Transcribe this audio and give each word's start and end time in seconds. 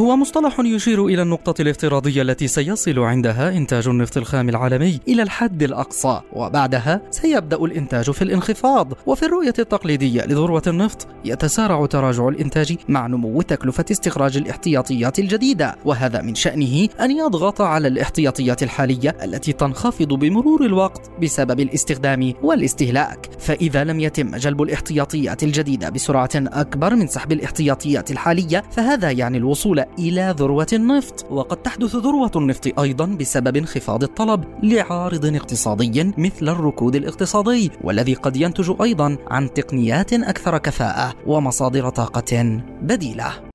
هو 0.00 0.16
مصطلح 0.16 0.60
يشير 0.60 1.06
إلى 1.06 1.22
النقطة 1.22 1.62
الافتراضية 1.62 2.22
التي 2.22 2.48
سيصل 2.48 2.98
عندها 2.98 3.56
إنتاج 3.56 3.88
النفط 3.88 4.16
الخام 4.16 4.48
العالمي 4.48 5.00
إلى 5.08 5.22
الحد 5.22 5.62
الأقصى 5.62 6.20
وبعدها 6.32 7.00
سيبدأ 7.10 7.56
الإنتاج 7.56 8.10
في 8.10 8.22
الانخفاض. 8.22 8.92
وفي 9.06 9.22
الرؤية 9.22 9.54
التقليدية 9.58 10.22
لذروة 10.22 10.62
النفط 10.66 11.06
يتسارع 11.24 11.86
تراجع 11.86 12.28
الإنتاج 12.28 12.76
مع 12.88 13.06
نمو 13.06 13.42
تكلفة 13.42 13.84
استخراج 13.90 14.36
الاحتياطيات 14.36 15.18
الجديدة. 15.18 15.76
وهذا 15.84 16.22
من 16.22 16.34
شأنه 16.34 16.88
أن 17.00 17.10
يضغط 17.10 17.60
على 17.60 17.88
الاحتياطيات 17.88 18.62
الحالية 18.62 19.16
التي 19.22 19.52
تنخفض 19.52 20.08
بمرور 20.08 20.64
الوقت 20.64 21.10
بسبب 21.22 21.60
الاستخدام 21.60 22.32
والاستهلاك. 22.42 23.30
فإذا 23.38 23.84
لم 23.84 24.00
يتم 24.00 24.36
جلب 24.36 24.62
الاحتياطيات 24.62 25.42
الجديدة 25.42 25.88
بسرعة 25.90 26.30
أكبر 26.34 26.94
من 26.94 27.06
سحب 27.06 27.32
الاحتياطيات 27.32 28.10
الحالية 28.10 28.62
فهذا 28.70 29.10
يعني 29.10 29.38
الوصول 29.38 29.81
إلى 29.98 30.34
ذروة 30.38 30.66
النفط. 30.72 31.26
وقد 31.30 31.56
تحدث 31.56 31.96
ذروة 31.96 32.30
النفط 32.36 32.78
أيضا 32.80 33.06
بسبب 33.06 33.56
انخفاض 33.56 34.02
الطلب 34.02 34.44
لعارض 34.62 35.26
اقتصادي 35.36 36.12
مثل 36.18 36.48
الركود 36.48 36.96
الاقتصادي 36.96 37.70
والذي 37.84 38.14
قد 38.14 38.36
ينتج 38.36 38.72
أيضا 38.82 39.16
عن 39.30 39.52
تقنيات 39.54 40.12
أكثر 40.12 40.58
كفاءة 40.58 41.14
ومصادر 41.26 41.88
طاقة 41.88 42.60
بديلة. 42.82 43.51